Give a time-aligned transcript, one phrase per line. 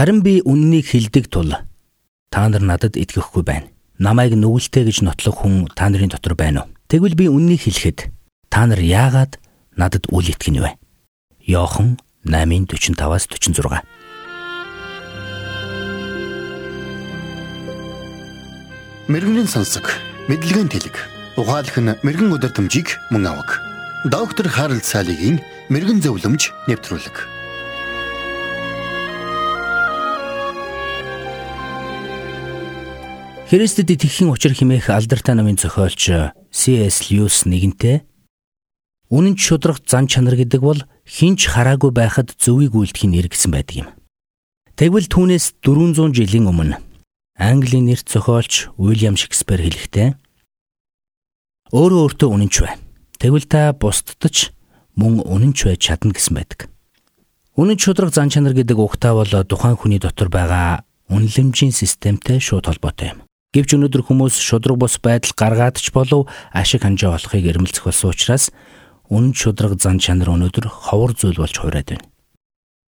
[0.00, 1.52] Харин би үннийг хэлдэг тул
[2.32, 3.68] та нар надад итгэхгүй байна.
[4.00, 6.72] Намайг нүгэлтэй гэж нотлох хүн та нарын дотор байна уу?
[6.88, 8.08] Тэгвэл би үннийг хэлэхэд
[8.48, 9.36] та нар яагаад
[9.76, 10.72] надад үл итгэнэ вэ?
[11.52, 13.84] Йохан 8:45-аас 46.
[19.12, 19.84] Мэргэний сонсог,
[20.32, 20.96] мэдлэгийн тэлэг.
[21.36, 23.60] Ухаалх нь мэрэгэн өдөр төмжийг мөн авах.
[24.08, 27.39] Доктор Харалт цаалогийн мэрэгэн зөвлөмж нэвтрүүлэг.
[33.50, 37.10] Христэд итгэхийн учир химээх алдартай намын зохиолч C.S.
[37.10, 38.06] Lewis нэгэнтээ
[39.10, 43.88] Үнэн шудрах зан чанар гэдэг бол хинч хараагүй байхад зөвийг үйлдэхийн нэр гэсэн байдаг юм.
[44.78, 46.78] Тэгвэл түүнээс 400 жилийн өмнө
[47.42, 50.14] Английн нэрт зохиолч Уильям Шекспир хэлэхдээ
[51.74, 52.78] өөрөө өөртөө үнэнч бай.
[53.18, 54.54] Тэгвэл та бусдад
[54.94, 56.70] мөн үнэнч байж чадна гэсэн байдаг.
[57.58, 63.18] Үнэн шудрах зан чанар гэдэг угтаа бол тухайн хүний дотор байгаа үнэлэмжийн системтэй шууд холбоотой
[63.18, 63.26] юм.
[63.50, 68.54] Гэвч өнөөдөр хүмүүс шудраг бус байдал гаргаад ч болов ашиг ханжаа олохыг эрмэлзэх болсон учраас
[69.10, 72.06] үнэн шудраг зан чанар өнөөдөр ховор зүйл болж хуурайд байна.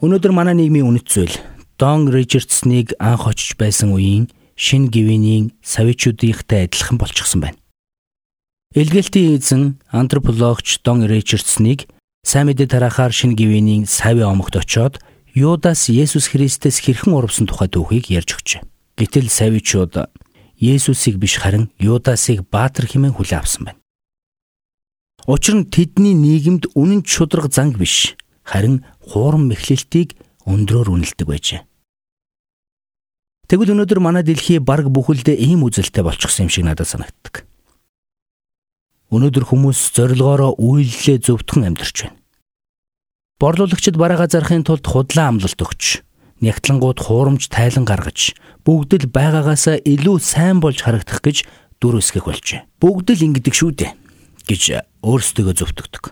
[0.00, 1.36] Өнөөдөр манай нийгмийн үнэт зүйл
[1.76, 7.60] Дон Ричардсныг анх очиж байсан үеийн шин гвинийн савичуудынхтай адилхан болчихсон байна.
[8.72, 11.92] Илгээлтийн эзэн антропологч Дон Ричардсныг
[12.24, 14.96] сайн мэдээ тараахаар шин гвинийн сави омогт очоод
[15.36, 18.64] Юдас Есүс Христэс хэрхэн урвсан тухай түүхийг ярьж өгчээ.
[18.96, 19.94] Гэтэл савичууд
[20.58, 23.80] Есүсийг биш харин Юдасыг баатар хэмээн хүлээн авсан байна.
[25.30, 31.62] Учир нь тэдний нийгэмд үнэн шудраг занг биш харин хуурам мэхлэлтийг өндрөөр үнэлдэг байжээ.
[33.46, 37.46] Тэгвэл өнөөдөр манай дэлхий бараг бүхэлдээ ийм үзэлтэй болчихсон юм шиг надад санагддаг.
[39.14, 42.18] Өнөөдөр хүмүүс зорилгоороо үйлдэлээ зөвтгөн амьдарч байна.
[43.38, 46.02] Борлуулагчид бараагаа зарахын тулд худлаа амлалт өгч
[46.40, 51.46] нягтлангууд хуурамч тайлан гаргаж бүгд л байгаагаасаа илүү сайн болж харагдах гэж
[51.82, 52.66] дүр өсгөх болжээ.
[52.78, 53.92] Бүгд л ингэдэг шүү дээ
[54.46, 54.62] гэж
[55.02, 56.04] өөрсдөө зөвтгдөг.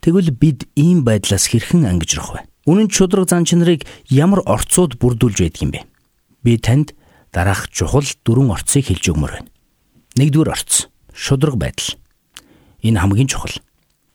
[0.00, 2.40] Тэгвэл бид ийм байдлаас хэрхэн ангижрах вэ?
[2.70, 5.80] Үнэн чудраг зан чанарыг ямар орцууд бүрдүүлж байдаг юм бэ?
[6.46, 6.94] Би танд
[7.34, 9.50] дараах чухал дөрвөн орцыг хэлж өгмөр байна.
[10.14, 11.98] Нэгдүгээр орц шудраг байдал.
[12.86, 13.58] Энэ хамгийн чухал.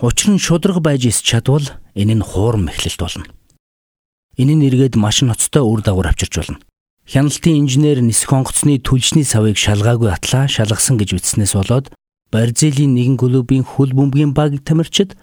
[0.00, 1.64] Учир нь шудраг байж ис чадвал
[1.96, 3.24] энэ нь хуурам мэхлэлт болно.
[4.38, 6.62] Энэ нь эргээд маш ноцтой үр дагавар авчирч болно.
[7.10, 11.90] Хяналтын инженер нисэх онгоцны түлшний савыг шалгаагүй атлаа шалгасан гэж ütснээс болоод
[12.30, 15.16] Бразилийн нэгэн клубын хөл бөмбөгийн баг тамирчид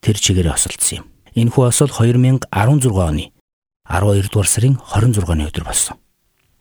[0.00, 1.06] тэр чигээрээ осолдсон юм.
[1.36, 3.30] Энэхүү осол 2016 оны
[3.84, 6.00] 12 дугаар сарын 26-ны өдөр болсон.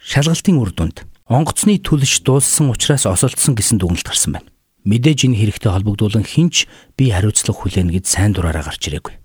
[0.04, 4.52] Шалгалтын үр дүнд онгоцны түлш дууссан учраас осолдсон гэсэн дүгнэлт гарсан байна.
[4.84, 6.68] Мэдээж энэ хэрэгтэй холбогдуулан хинч
[7.00, 9.16] би хариуцлага хүлээнэ гэж сайн дураараа гарч ирээгүй.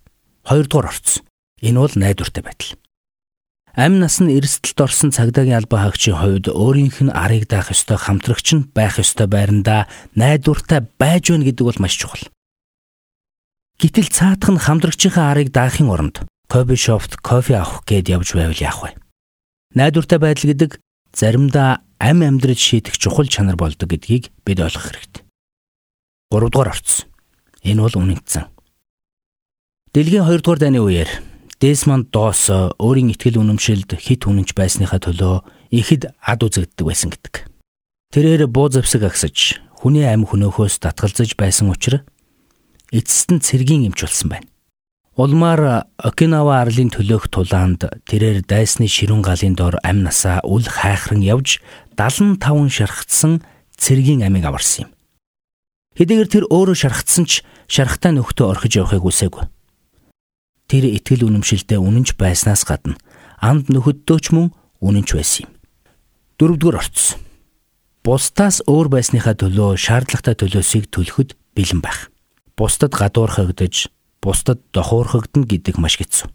[0.47, 1.27] Хоёрдугаар орц.
[1.61, 2.79] Энэ бол найдвартай байдал.
[3.79, 8.49] Амь нас нь эрсдэлд орсон цагдаагийн албан хаагчийн хувьд өөрийнх нь арыг даах ёстой хамтрагч
[8.59, 9.87] нь байх ёстой байрандаа
[10.19, 12.27] найдвартай байж гэнэ гэдэг бол маш чухал.
[13.79, 18.83] Гэтэл цаадах нь хамтрагчийнхаа арыг даахын оронд кофе шопт кофе авах гээд явж байвал яах
[18.83, 18.91] вэ?
[19.79, 20.71] Найдвартай байдал гэдэг
[21.15, 25.23] заримдаа амь амьдрал шийдэх чухал чанар болдог гэдгийг бид ойлгох хэрэгтэй.
[26.35, 27.07] 3 дугаар орц.
[27.63, 28.51] Энэ бол үнэнтсэн.
[29.95, 31.28] Дэлхийн 2 дугаар дайны үеэр
[31.59, 35.43] Десмонд Доос өөрийн ихтгэл үнэмшилд хит үнэнч байсныхаа төлөө
[35.75, 37.51] ихэд ад үзэгддэг байсан гэдэг.
[38.15, 42.07] Тэрээр буу завсаг агсаж хүний амь хөнөөхөөс татгалзаж байсан учраас
[42.95, 44.47] эцэст нь цэргийн эмч болсон байна.
[45.19, 51.59] Улмаар Окинава арлын төлөөх тулаанд тэрээр дайсны ширүүн галын дор амь насаа үл хайхран явж
[51.99, 52.39] 75
[52.71, 53.43] шархтсан
[53.75, 54.91] цэргийн амийг аварсан юм.
[55.99, 59.58] Хэдийгээр тэр өөрөө шархтсан ч шархтаа нөхдөө орхиж явахыг үсээгүй
[60.69, 63.01] тэр итгэл үнэмшилдээ үнэнч байснаас гадна
[63.41, 64.53] анд нөхөддөө ч мөн
[64.85, 65.53] үнэнч байсан юм.
[66.39, 67.19] Дөрөвдүгээр орц.
[68.05, 72.13] Бусдаас өөр байсныхаа төлөө шаардлагатай төлөөсийг төлөхөд бэлэн байх.
[72.55, 73.91] Бусдад гадуурхагдаж,
[74.23, 76.31] бусдад дохуурхагдана гэдэг маш хэцүү.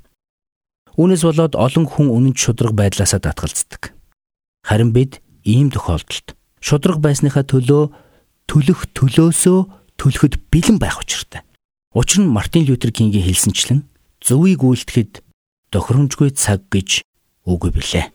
[0.99, 3.95] Үүнээс болоод олон хүн үнэнч шудраг байдлаасаа татгалздаг.
[4.67, 7.91] Харин бид ийм тохиолдолд шудраг байсныхаа төлөө
[8.47, 9.59] төлөх төлөөсөө
[9.97, 11.41] төлөхөд бэлэн байх учиртай.
[11.95, 13.83] Учир нь Мартин Лютер Кингийн хэлсэнчлэн
[14.23, 15.19] зөвийг үйлдэхэд
[15.75, 17.03] тохиромжгүй цаг гэж
[17.43, 18.07] үгүй билээ.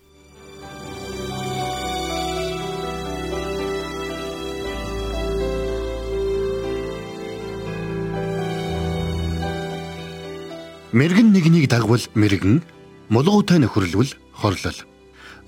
[10.97, 12.65] Мэргэн нэгнийг дагвал мэргэн,
[13.13, 14.79] мулгуутай нөхөрлөл хорлол.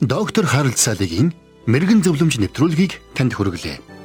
[0.04, 1.32] Доктор Харалт Салигийн
[1.64, 3.99] мэрэгэн зөвлөмж нэвтрүүлгийг танд хүргэлээ.